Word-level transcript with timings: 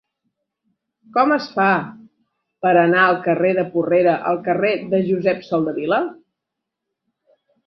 Com 1.17 1.33
es 1.35 1.49
fa 1.57 1.67
per 2.67 2.71
anar 2.71 3.03
del 3.09 3.19
carrer 3.27 3.51
de 3.59 3.67
Porrera 3.75 4.17
al 4.31 4.41
carrer 4.49 4.73
de 4.95 5.03
Josep 5.11 5.45
Soldevila? 5.51 6.01